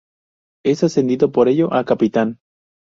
Es 0.65 0.83
ascendido 0.83 1.31
por 1.31 1.47
ello 1.47 1.71
a 1.71 1.85
capitán. 1.85 2.39